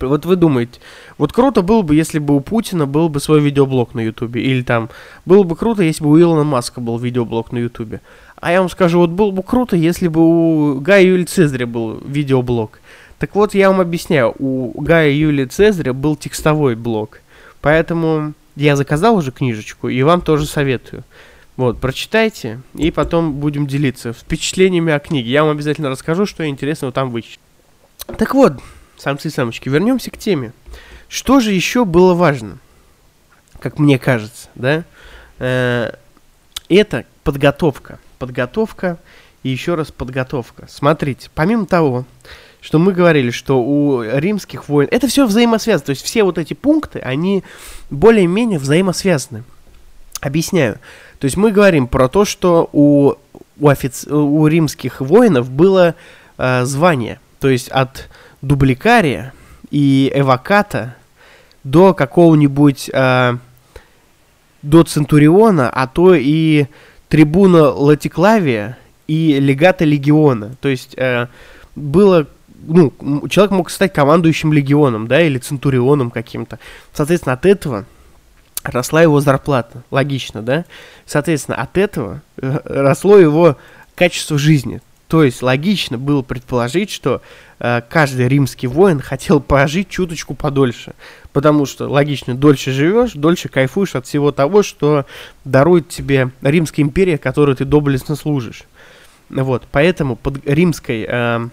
[0.00, 0.80] Вот вы думаете,
[1.18, 4.62] вот круто было бы, если бы у Путина был бы свой видеоблог на Ютубе, или
[4.62, 4.88] там,
[5.24, 8.00] было бы круто, если бы у Илона Маска был видеоблог на Ютубе.
[8.36, 12.00] А я вам скажу, вот было бы круто, если бы у Гая Юлия Цезаря был
[12.04, 12.80] видеоблог.
[13.18, 17.20] Так вот, я вам объясняю, у Гая Юлия Цезаря был текстовой блог.
[17.64, 21.02] Поэтому я заказал уже книжечку, и вам тоже советую.
[21.56, 25.30] Вот, прочитайте, и потом будем делиться впечатлениями о книге.
[25.30, 27.40] Я вам обязательно расскажу, что интересного там вычислить.
[28.18, 28.60] Так вот,
[28.98, 30.52] самцы и самочки, вернемся к теме.
[31.08, 32.58] Что же еще было важно,
[33.60, 34.84] как мне кажется, да?
[35.38, 35.94] Э,
[36.68, 37.98] это подготовка.
[38.18, 38.98] Подготовка
[39.42, 40.66] и еще раз подготовка.
[40.68, 42.04] Смотрите, помимо того,
[42.64, 44.88] что мы говорили, что у римских войн...
[44.90, 45.84] Это все взаимосвязано.
[45.84, 47.44] То есть все вот эти пункты, они
[47.90, 49.44] более-менее взаимосвязаны.
[50.22, 50.78] Объясняю.
[51.18, 53.16] То есть мы говорим про то, что у,
[53.60, 54.08] у, офици...
[54.10, 55.94] у римских воинов было
[56.38, 57.20] э, звание.
[57.38, 58.08] То есть от
[58.40, 59.34] дубликария
[59.70, 60.96] и эваката
[61.64, 62.90] до какого-нибудь...
[62.94, 63.36] Э,
[64.62, 66.64] до Центуриона, а то и
[67.10, 70.56] трибуна Латиклавия и легата Легиона.
[70.62, 71.26] То есть э,
[71.76, 72.26] было
[72.66, 76.58] ну, человек мог стать командующим легионом, да, или центурионом каким-то.
[76.92, 77.84] Соответственно, от этого
[78.64, 79.82] росла его зарплата.
[79.90, 80.64] Логично, да?
[81.06, 83.56] Соответственно, от этого э, росло его
[83.94, 84.80] качество жизни.
[85.08, 87.20] То есть логично было предположить, что
[87.60, 90.94] э, каждый римский воин хотел прожить чуточку подольше.
[91.32, 95.04] Потому что логично, дольше живешь, дольше кайфуешь от всего того, что
[95.44, 98.64] дарует тебе Римская империя, которой ты доблестно служишь.
[99.28, 101.48] Вот, поэтому под римской э,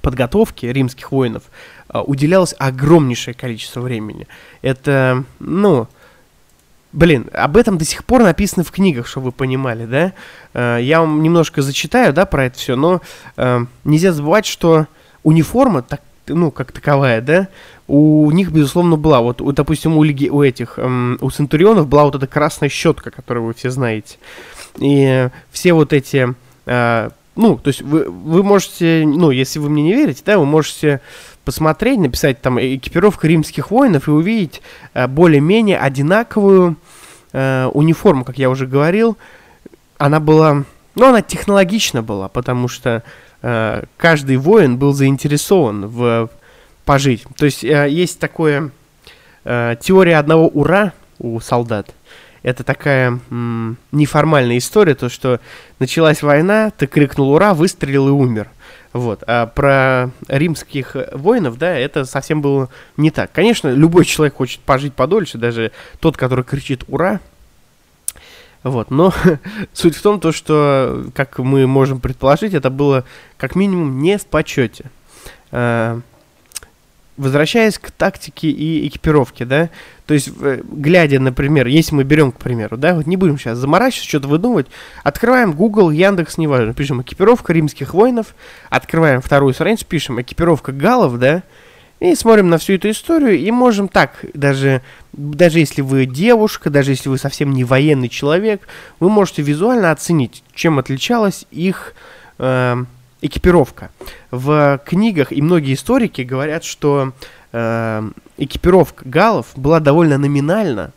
[0.00, 1.42] подготовке римских воинов
[1.88, 4.26] э, уделялось огромнейшее количество времени.
[4.62, 5.88] Это, ну,
[6.92, 10.12] блин, об этом до сих пор написано в книгах, чтобы вы понимали, да?
[10.54, 13.00] Э, я вам немножко зачитаю, да, про это все, но
[13.36, 14.86] э, нельзя забывать, что
[15.22, 17.48] униформа, так, ну, как таковая, да,
[17.86, 19.20] у них, безусловно, была.
[19.20, 23.54] Вот, допустим, у, лиги, у этих, у Центурионов была вот эта красная щетка, которую вы
[23.54, 24.16] все знаете.
[24.78, 26.34] И все вот эти
[27.34, 31.00] ну, то есть вы, вы можете, ну, если вы мне не верите, да, вы можете
[31.44, 34.62] посмотреть, написать там экипировка римских воинов и увидеть
[34.94, 36.76] э, более-менее одинаковую
[37.32, 39.16] э, униформу, как я уже говорил.
[39.98, 40.64] Она была,
[40.94, 43.02] ну, она технологична была, потому что
[43.40, 46.30] э, каждый воин был заинтересован в
[46.84, 47.24] пожить.
[47.36, 48.70] То есть э, есть такое
[49.44, 51.94] э, теория одного ура у солдат
[52.42, 55.40] это такая м, неформальная история, то что
[55.78, 58.48] началась война, ты крикнул ура, выстрелил и умер.
[58.92, 59.22] Вот.
[59.26, 63.32] А про римских воинов, да, это совсем было не так.
[63.32, 67.20] Конечно, любой человек хочет пожить подольше, даже тот, который кричит ура.
[68.62, 69.12] Вот, но
[69.72, 73.04] суть в том, то, что, как мы можем предположить, это было
[73.36, 74.90] как минимум не в почете.
[75.50, 76.00] А,
[77.16, 79.70] возвращаясь к тактике и экипировке, да,
[80.06, 84.08] то есть, глядя, например, если мы берем, к примеру, да, вот не будем сейчас заморачиваться,
[84.08, 84.66] что-то выдумывать,
[85.04, 88.34] открываем Google, Яндекс, неважно, пишем экипировка римских воинов,
[88.70, 91.42] открываем вторую страницу, пишем экипировка галов, да,
[92.00, 96.90] и смотрим на всю эту историю, и можем так, даже, даже если вы девушка, даже
[96.90, 98.66] если вы совсем не военный человек,
[98.98, 101.94] вы можете визуально оценить, чем отличалась их
[102.38, 102.84] э,
[103.22, 103.90] экипировка.
[104.30, 107.12] В книгах и многие историки говорят, что
[107.52, 110.92] э, экипировка галов была довольно номинальна,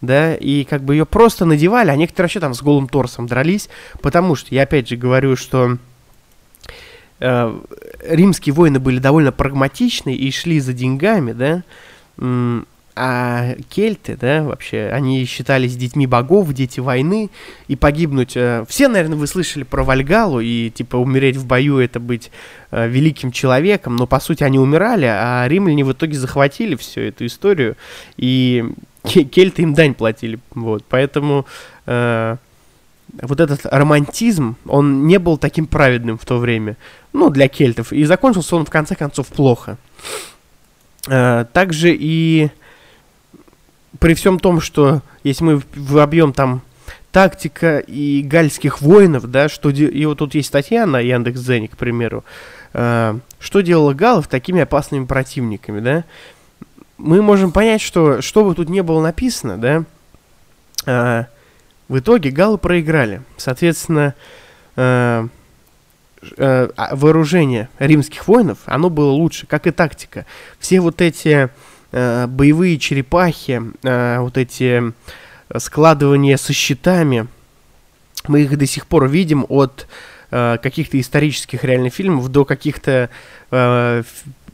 [0.00, 3.70] да, и как бы ее просто надевали, а некоторые вообще там с голым торсом дрались,
[4.02, 5.78] потому что, я опять же говорю, что
[7.20, 7.60] э,
[8.02, 11.62] римские воины были довольно прагматичны и шли за деньгами, да,
[12.96, 17.30] а кельты, да, вообще, они считались детьми богов, дети войны,
[17.66, 18.36] и погибнуть...
[18.36, 22.30] Э, все, наверное, вы слышали про Вальгалу, и, типа, умереть в бою— это быть
[22.70, 27.26] э, великим человеком, но, по сути, они умирали, а римляне в итоге захватили всю эту
[27.26, 27.76] историю,
[28.16, 28.64] и
[29.02, 31.46] кельты им дань платили, вот, поэтому...
[31.86, 32.36] Э,
[33.22, 36.76] вот этот романтизм, он не был таким праведным в то время,
[37.12, 39.76] ну, для кельтов, и закончился он, в конце концов, плохо.
[41.06, 42.50] Э, также и
[44.04, 46.60] при всем том, что если мы вобьем там
[47.10, 52.22] тактика и гальских воинов, да, что и вот тут есть статья на Яндекс.Зене, к примеру,
[52.74, 56.04] э, что делало галов такими опасными противниками, да,
[56.98, 59.84] мы можем понять, что что бы тут не было написано, да,
[60.84, 61.24] э,
[61.88, 63.22] в итоге галы проиграли.
[63.38, 64.14] Соответственно,
[64.76, 65.28] э,
[66.36, 70.26] э, а, вооружение римских воинов, оно было лучше, как и тактика.
[70.58, 71.48] Все вот эти
[72.26, 74.92] боевые черепахи, э, вот эти
[75.56, 77.28] складывания со щитами,
[78.26, 79.86] мы их до сих пор видим от
[80.30, 83.10] э, каких-то исторических реальных фильмов до каких-то
[83.50, 84.02] э,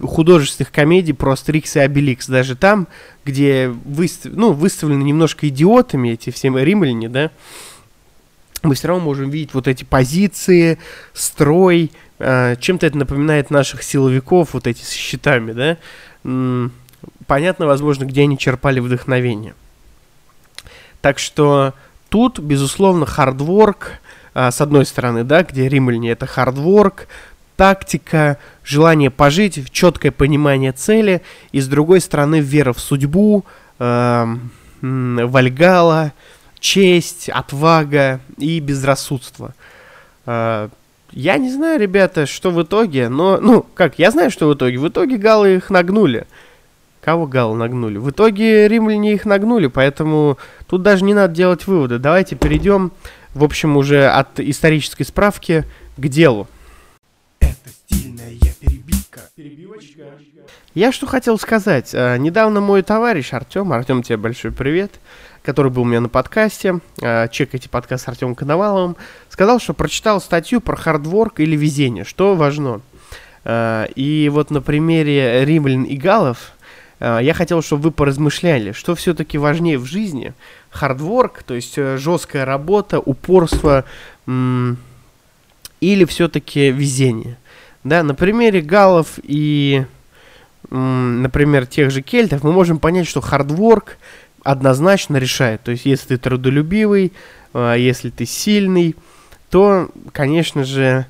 [0.01, 2.27] художественных комедий про Астерикс и Обеликс.
[2.27, 2.89] Даже там,
[3.25, 4.33] где выстав...
[4.35, 7.31] ну, выставлены немножко идиотами эти все римляне, да,
[8.63, 10.79] мы все равно можем видеть вот эти позиции,
[11.15, 11.91] строй.
[12.19, 16.71] Э, чем-то это напоминает наших силовиков, вот эти с щитами, да.
[17.27, 19.55] Понятно, возможно, где они черпали вдохновение.
[21.01, 21.75] Так что
[22.09, 23.93] тут, безусловно, хардворк,
[24.35, 27.07] э, с одной стороны, да, где римляне это хардворк,
[27.57, 33.45] тактика, желание пожить, четкое понимание цели, и с другой стороны вера в судьбу,
[33.79, 34.37] э,
[34.83, 36.13] Вальгала,
[36.59, 39.55] честь, отвага и безрассудство.
[40.27, 40.69] Э,
[41.13, 44.79] я не знаю, ребята, что в итоге, но, ну, как, я знаю, что в итоге.
[44.79, 46.27] В итоге галы их нагнули.
[47.01, 47.97] Кого галы нагнули?
[47.97, 50.37] В итоге римляне их нагнули, поэтому
[50.67, 51.99] тут даже не надо делать выводы.
[51.99, 52.93] Давайте перейдем,
[53.35, 55.65] в общем, уже от исторической справки
[55.97, 56.47] к делу.
[59.35, 60.03] Перебивочка.
[60.75, 61.93] Я что хотел сказать.
[61.95, 65.01] А, недавно мой товарищ Артем, Артем, тебе большой привет,
[65.43, 68.97] который был у меня на подкасте, а, чекайте подкаст с Артемом Коноваловым,
[69.31, 72.83] сказал, что прочитал статью про хардворк или везение, что важно.
[73.45, 76.53] А, и вот на примере римлян и галов
[77.01, 80.35] я хотел, чтобы вы поразмышляли, что все-таки важнее в жизни.
[80.71, 83.85] Хардворк, то есть э, жесткая работа, упорство
[85.81, 87.39] или все-таки везение.
[87.83, 89.87] Да, на примере галлов и,
[90.69, 93.97] например, тех же кельтов мы можем понять, что хардворк
[94.43, 95.63] однозначно решает.
[95.63, 97.13] То есть, если ты трудолюбивый,
[97.55, 98.95] а, если ты сильный,
[99.49, 101.07] то, конечно же,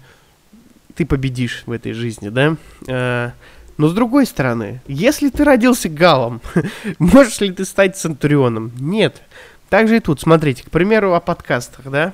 [0.95, 3.35] ты победишь в этой жизни, да.
[3.81, 6.43] Но с другой стороны, если ты родился галом,
[6.99, 8.73] можешь ли ты стать центурионом?
[8.79, 9.23] Нет.
[9.71, 12.13] Также и тут, смотрите, к примеру, о подкастах, да.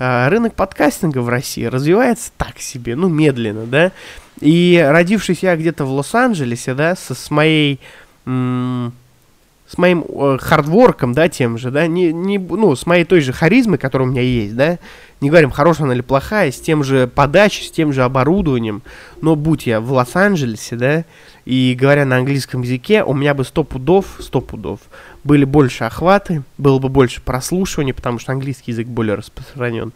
[0.00, 3.92] А, рынок подкастинга в России развивается так себе, ну, медленно, да.
[4.40, 7.78] И родившись я где-то в Лос-Анджелесе, да, со, с моей...
[8.24, 13.32] С моим э, хардворком, да, тем же, да, не, не, ну, с моей той же
[13.32, 14.78] харизмой, которая у меня есть, да,
[15.20, 18.82] не говорим, хорошая она или плохая, с тем же подачей, с тем же оборудованием,
[19.22, 21.04] но будь я в Лос-Анджелесе, да,
[21.46, 24.80] и говоря на английском языке, у меня бы сто пудов, сто пудов,
[25.24, 29.92] были больше охваты, было бы больше прослушивания, потому что английский язык более распространен.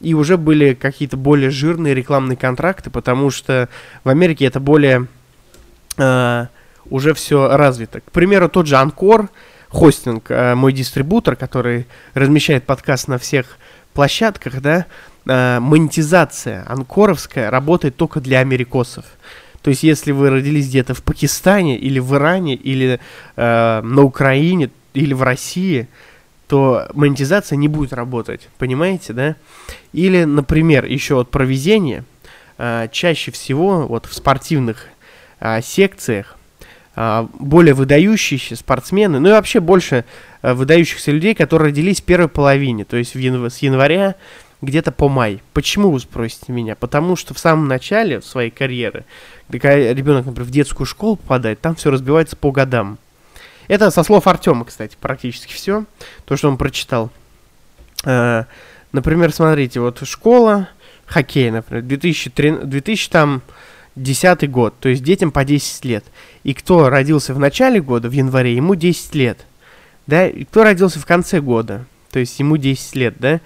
[0.00, 3.68] И уже были какие-то более жирные рекламные контракты, потому что
[4.02, 5.06] в Америке это более
[5.96, 6.46] э,
[6.90, 8.00] уже все развито.
[8.00, 9.28] К примеру, тот же Анкор,
[9.68, 13.56] хостинг, э, мой дистрибутор, который размещает подкаст на всех
[13.94, 14.86] площадках, да,
[15.26, 19.04] э, монетизация анкоровская работает только для америкосов.
[19.62, 23.00] То есть, если вы родились где-то в Пакистане или в Иране, или
[23.36, 25.88] э, на Украине, или в России,
[26.46, 29.36] то монетизация не будет работать, понимаете, да?
[29.94, 32.04] Или, например, еще вот про везение.
[32.58, 34.88] Э, чаще всего вот в спортивных
[35.40, 36.36] э, секциях
[37.38, 40.04] более выдающиеся спортсмены, ну и вообще больше
[40.42, 44.14] э, выдающихся людей, которые родились в первой половине, то есть в янв- с января
[44.62, 45.42] где-то по май.
[45.52, 46.76] Почему вы спросите меня?
[46.76, 49.04] Потому что в самом начале своей карьеры,
[49.50, 52.98] когда ребенок, например, в детскую школу попадает, там все разбивается по годам.
[53.66, 55.84] Это со слов Артема, кстати, практически все,
[56.26, 57.10] то, что он прочитал.
[58.04, 58.44] Э,
[58.92, 60.68] например, смотрите, вот школа,
[61.06, 62.50] хоккей, например, 2003,
[63.96, 66.04] 2010 год, то есть детям по 10 лет.
[66.42, 69.46] И кто родился в начале года, в январе, ему 10 лет.
[70.06, 73.40] Да, и кто родился в конце года, то есть ему 10 лет, да.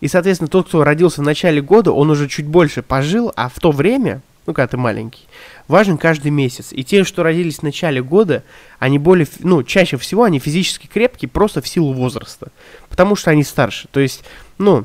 [0.00, 3.58] И, соответственно, тот, кто родился в начале года, он уже чуть больше пожил, а в
[3.58, 5.26] то время, ну, когда ты маленький,
[5.66, 6.68] важен каждый месяц.
[6.72, 8.44] И те, что родились в начале года,
[8.78, 12.48] они более, ну, чаще всего они физически крепкие просто в силу возраста,
[12.90, 13.88] потому что они старше.
[13.90, 14.24] То есть,
[14.58, 14.84] ну,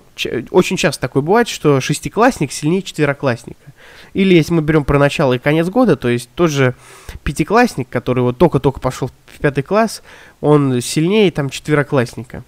[0.51, 3.73] очень часто такое бывает, что шестиклассник сильнее четвероклассника.
[4.13, 6.76] Или если мы берем про начало и конец года, то есть тот же
[7.24, 10.01] пятиклассник, который вот только-только пошел в пятый класс,
[10.41, 12.43] он сильнее там четвероклассника.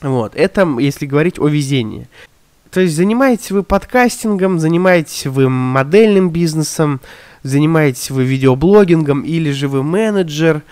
[0.00, 2.08] Вот, это если говорить о везении.
[2.70, 7.00] То есть занимаетесь вы подкастингом, занимаетесь вы модельным бизнесом,
[7.42, 10.62] занимаетесь вы видеоблогингом или же вы менеджер.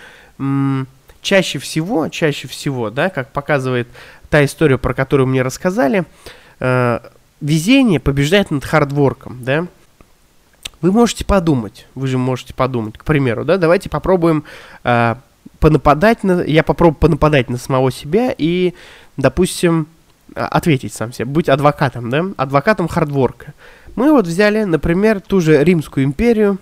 [1.23, 3.89] чаще всего, чаще всего, да, как показывает
[4.29, 6.05] та история, про которую мне рассказали,
[6.61, 6.99] э,
[7.41, 9.67] везение побеждает над хардворком, да.
[10.85, 14.45] Вы можете подумать, вы же можете подумать, к примеру, да, давайте попробуем
[14.85, 15.15] э,
[15.59, 18.75] понападать на, я попробую понападать на самого себя и,
[19.17, 19.87] допустим,
[20.35, 23.55] а, ответить сам себе, быть адвокатом, да, адвокатом хардворка.
[23.97, 26.59] Мы вот взяли, например, ту же Римскую империю,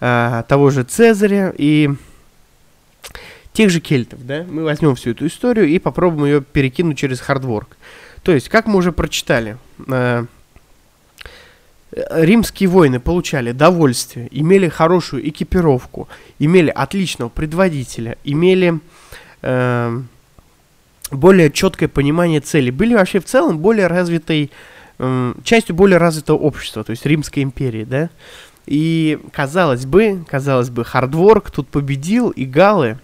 [0.00, 1.90] э, того же Цезаря и
[3.52, 7.76] тех же кельтов, да, мы возьмем всю эту историю и попробуем ее перекинуть через хардворк.
[8.24, 10.24] То есть, как мы уже прочитали, э,
[11.92, 18.78] римские воины получали довольствие, имели хорошую экипировку, имели отличного предводителя, имели
[19.42, 20.00] э,
[21.10, 24.50] более четкое понимание цели, были вообще в целом более развитой,
[24.98, 28.10] э, частью более развитого общества, то есть Римской империи, да.
[28.66, 32.98] И казалось бы, казалось бы, хардворк тут победил, и галы,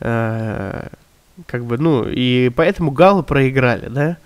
[0.00, 0.88] э,
[1.46, 4.16] как бы, ну, и поэтому галы проиграли, да.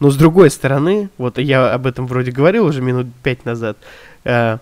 [0.00, 3.76] Но с другой стороны, вот я об этом вроде говорил уже минут пять назад,
[4.24, 4.58] э,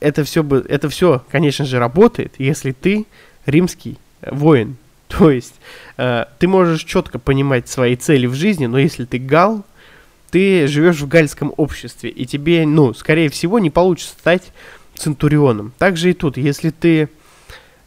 [0.00, 3.06] это все, бы, это все, конечно же, работает, если ты
[3.46, 4.76] римский воин.
[5.08, 5.54] То есть
[5.96, 9.64] э, ты можешь четко понимать свои цели в жизни, но если ты гал,
[10.30, 14.52] ты живешь в гальском обществе, и тебе, ну, скорее всего, не получится стать
[14.94, 15.72] центурионом.
[15.78, 17.08] Также и тут, если ты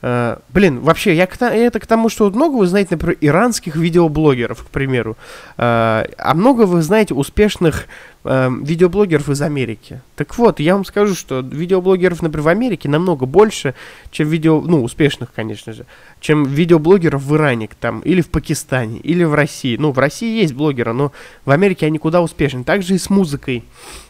[0.04, 4.66] Uh, блин, вообще, я к, это к тому, что много вы знаете, например, иранских видеоблогеров,
[4.66, 5.16] к примеру.
[5.56, 7.86] Uh, а много вы знаете успешных
[8.26, 10.02] uh, видеоблогеров из Америки.
[10.18, 13.76] Так вот, я вам скажу, что видеоблогеров, например, в Америке намного больше,
[14.12, 14.60] чем видео...
[14.60, 15.86] Ну, успешных, конечно же.
[16.20, 19.78] Чем видеоблогеров в Иране, там, или в Пакистане, или в России.
[19.78, 21.14] Ну, в России есть блогеры, но
[21.46, 22.66] в Америке они куда успешнее.
[22.66, 23.64] Также и с музыкой.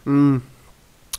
[0.05, 0.41] М-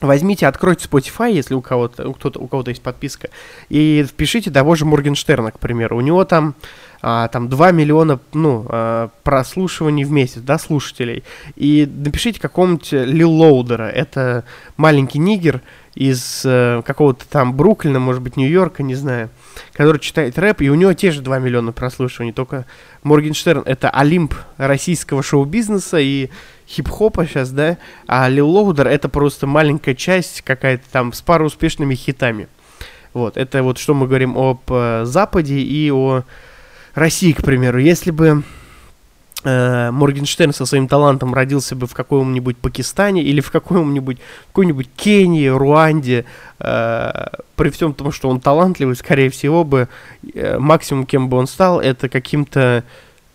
[0.01, 3.31] Возьмите, откройте Spotify, если у кого-то, у, кто-то, у кого-то есть подписка,
[3.69, 5.97] и впишите того же Моргенштерна, к примеру.
[5.97, 6.57] У него там,
[7.01, 11.23] а, там 2 миллиона ну, а, прослушиваний в месяц, да, слушателей.
[11.55, 13.85] И напишите какому-нибудь Лил Лоудера.
[13.85, 14.45] Это
[14.77, 15.63] маленький нигер
[15.95, 19.31] из а, какого-то там Бруклина, может быть, Нью-Йорка, не знаю,
[19.73, 22.67] который читает рэп, и у него те же 2 миллиона прослушиваний, только
[23.03, 26.31] Моргенштерн— это Олимп российского шоу-бизнеса, и
[26.69, 31.95] хип-хопа сейчас, да, а Лил Лоудер это просто маленькая часть какая-то там с пару успешными
[31.95, 32.49] хитами.
[33.13, 36.25] Вот, это вот что мы говорим об э, Западе и о
[36.95, 37.79] России, к примеру.
[37.79, 38.43] Если бы э,
[39.45, 44.19] Моргенштерн со своим талантом родился бы в каком-нибудь Пакистане или в каком-нибудь
[44.49, 46.25] какой-нибудь Кении, Руанде,
[46.59, 47.27] э,
[47.57, 49.89] при всем том, что он талантливый, скорее всего бы
[50.35, 52.85] э, максимум, кем бы он стал, это каким-то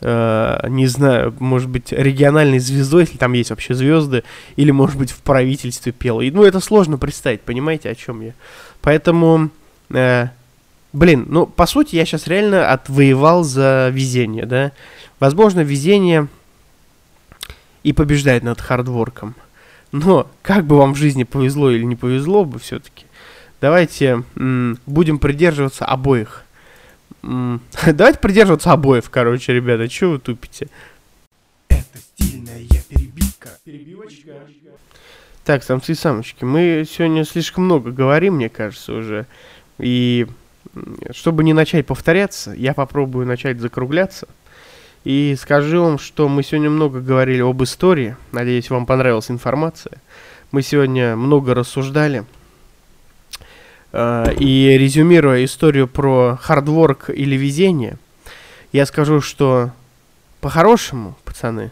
[0.02, 4.24] э, не знаю, может быть, региональной звездой, если там есть вообще звезды,
[4.56, 6.22] или, может быть, в правительстве пел.
[6.22, 8.34] И, ну, это сложно представить, понимаете, о чем я.
[8.82, 9.50] Поэтому,
[9.92, 10.28] э,
[10.94, 14.72] блин, ну, по сути, я сейчас реально отвоевал за везение, да.
[15.20, 16.28] Возможно, везение
[17.84, 19.36] и побеждает над хардворком.
[19.92, 23.06] Но как бы вам в жизни повезло или не повезло бы все-таки,
[23.60, 26.46] давайте м- будем придерживаться обоих
[27.22, 29.88] Давайте придерживаться обоев, короче, ребята.
[29.90, 30.70] Чего вы тупите?
[31.68, 33.50] Это стильная перебивка.
[33.64, 34.32] Перебивочка.
[35.44, 39.26] Так, самцы и самочки, мы сегодня слишком много говорим, мне кажется, уже.
[39.80, 40.28] И
[41.12, 44.28] чтобы не начать повторяться, я попробую начать закругляться.
[45.04, 48.16] И скажу вам, что мы сегодня много говорили об истории.
[48.32, 49.94] Надеюсь, вам понравилась информация.
[50.52, 52.26] Мы сегодня много рассуждали
[53.92, 57.98] Э, и резюмируя историю про хардворк или везение,
[58.72, 59.72] я скажу, что
[60.42, 61.72] по-хорошему, пацаны,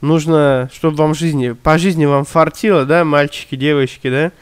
[0.00, 4.32] нужно, чтобы вам жизни, по жизни вам фартило, да, мальчики, девочки, да,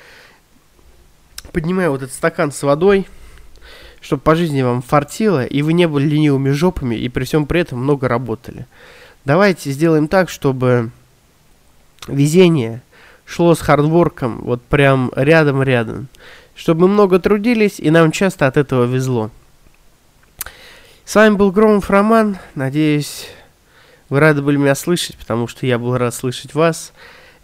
[1.52, 3.06] поднимаю вот этот стакан с водой,
[4.00, 7.60] чтобы по жизни вам фартило, и вы не были ленивыми жопами, и при всем при
[7.60, 8.66] этом много работали.
[9.24, 10.90] Давайте сделаем так, чтобы
[12.06, 12.82] везение
[13.26, 16.08] шло с хардворком вот прям рядом-рядом
[16.58, 19.30] чтобы мы много трудились, и нам часто от этого везло.
[21.04, 22.36] С вами был Громов Роман.
[22.56, 23.28] Надеюсь,
[24.08, 26.92] вы рады были меня слышать, потому что я был рад слышать вас.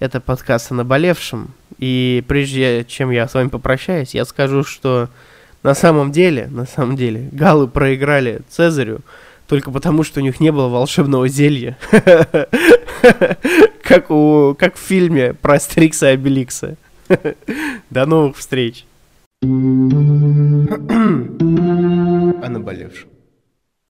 [0.00, 1.54] Это подкаст о наболевшем.
[1.78, 5.08] И прежде чем я с вами попрощаюсь, я скажу, что
[5.64, 9.00] на самом деле, на самом деле, галлы проиграли Цезарю
[9.48, 11.76] только потому, что у них не было волшебного зелья.
[13.82, 16.76] Как, у, как в фильме про Астерикса и Обеликса.
[17.90, 18.86] До новых встреч!
[19.42, 19.46] о
[22.48, 23.10] наболевшем.